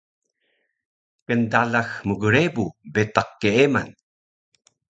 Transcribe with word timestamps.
Kndalax 1.25 1.89
mgrebu 2.07 2.65
betaq 2.93 3.29
keeman 3.41 3.89